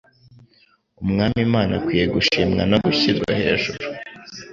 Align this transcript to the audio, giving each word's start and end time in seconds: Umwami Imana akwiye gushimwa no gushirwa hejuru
Umwami 1.03 1.39
Imana 1.47 1.71
akwiye 1.79 2.05
gushimwa 2.15 2.61
no 2.71 2.77
gushirwa 2.85 3.29
hejuru 3.39 3.83